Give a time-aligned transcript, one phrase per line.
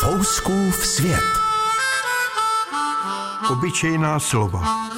[0.00, 1.24] Fouskův svět.
[3.50, 4.90] Obyčejná slova.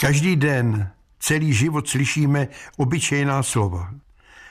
[0.00, 0.90] Každý den,
[1.20, 3.90] celý život slyšíme obyčejná slova,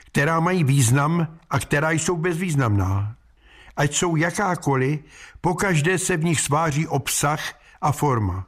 [0.06, 3.16] která mají význam a která jsou bezvýznamná.
[3.76, 5.00] Ať jsou jakákoliv,
[5.42, 7.42] pokaždé se v nich sváří obsah
[7.82, 8.46] a forma.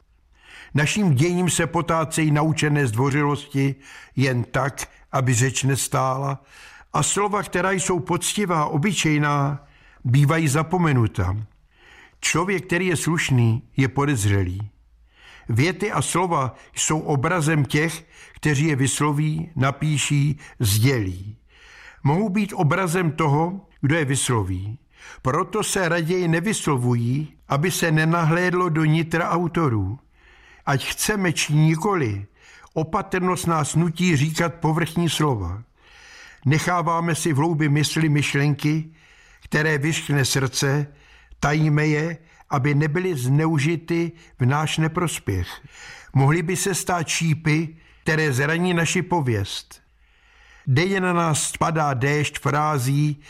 [0.74, 3.76] Naším děním se potácejí naučené zdvořilosti
[4.16, 6.40] jen tak, aby řeč nestála
[6.94, 9.66] a slova, která jsou poctivá, obyčejná,
[10.04, 11.38] bývají zapomenuta.
[12.20, 14.70] Člověk, který je slušný, je podezřelý.
[15.50, 21.38] Věty a slova jsou obrazem těch, kteří je vysloví, napíší, sdělí.
[22.04, 24.80] Mohou být obrazem toho, kdo je vysloví.
[25.22, 30.00] Proto se raději nevyslovují, aby se nenahlédlo do nitra autorů.
[30.66, 32.26] Ať chceme či nikoli,
[32.74, 35.64] opatrnost nás nutí říkat povrchní slova.
[36.46, 38.92] Necháváme si v hloubi mysli myšlenky,
[39.44, 40.88] které vyškne srdce,
[41.40, 42.18] tajíme je,
[42.50, 45.48] aby nebyly zneužity v náš neprospěch.
[46.14, 49.82] Mohly by se stát šípy, které zraní naši pověst.
[50.68, 53.22] Denně na nás spadá déšť frází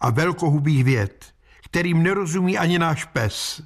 [0.00, 1.34] a velkohubých věd,
[1.64, 3.62] kterým nerozumí ani náš pes.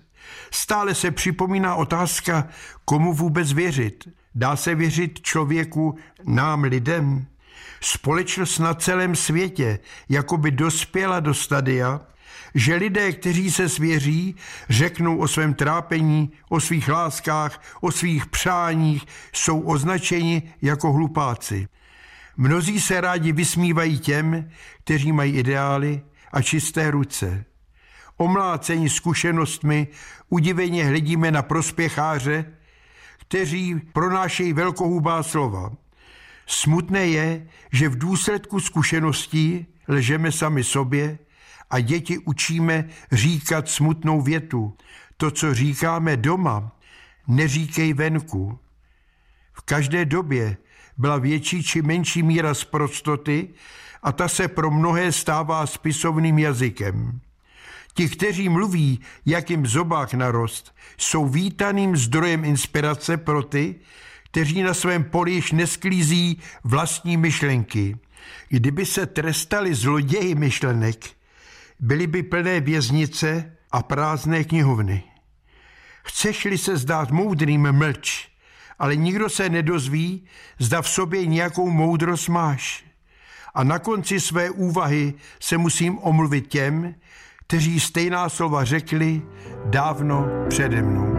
[0.50, 2.48] Stále se připomíná otázka,
[2.84, 4.08] komu vůbec věřit.
[4.34, 7.26] Dá se věřit člověku, nám lidem?
[7.80, 12.00] Společnost na celém světě jako by dospěla do stadia,
[12.54, 14.36] že lidé, kteří se svěří,
[14.68, 21.68] řeknou o svém trápení, o svých láskách, o svých přáních, jsou označeni jako hlupáci.
[22.36, 24.50] Mnozí se rádi vysmívají těm,
[24.84, 26.02] kteří mají ideály
[26.32, 27.44] a čisté ruce.
[28.16, 29.88] Omlácení zkušenostmi
[30.28, 32.44] udiveně hledíme na prospěcháře,
[33.18, 35.72] kteří pronášejí velkohubá slova.
[36.46, 41.18] Smutné je, že v důsledku zkušeností ležeme sami sobě
[41.70, 44.76] a děti učíme říkat smutnou větu.
[45.16, 46.72] To, co říkáme doma,
[47.28, 48.58] neříkej venku.
[49.52, 50.56] V každé době
[50.98, 53.48] byla větší či menší míra zprostoty
[54.02, 57.20] a ta se pro mnohé stává spisovným jazykem.
[57.94, 63.74] Ti, kteří mluví, jak jim zobák narost, jsou vítaným zdrojem inspirace pro ty,
[64.34, 67.96] kteří na svém poli již nesklízí vlastní myšlenky.
[68.48, 71.04] Kdyby se trestali zloději myšlenek,
[71.80, 75.02] byly by plné věznice a prázdné knihovny.
[76.04, 78.28] Chceš-li se zdát moudrým, mlč,
[78.78, 80.24] ale nikdo se nedozví,
[80.58, 82.84] zda v sobě nějakou moudrost máš.
[83.54, 86.94] A na konci své úvahy se musím omluvit těm,
[87.46, 89.22] kteří stejná slova řekli
[89.64, 91.14] dávno přede mnou.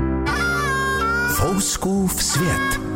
[1.36, 2.95] Fouskův svět.